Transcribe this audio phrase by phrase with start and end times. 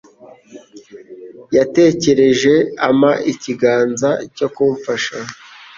[1.57, 2.53] Yatekereje
[2.87, 5.15] ampa ikiganza cyo kumfasha.